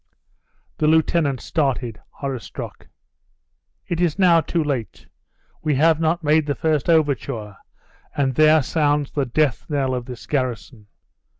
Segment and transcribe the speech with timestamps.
[0.79, 2.87] The lieutenant started, horror struck.
[3.85, 5.05] "It is now too late!
[5.61, 7.55] We have not made the first overture,
[8.17, 10.87] and there sounds the death bell of this garrison!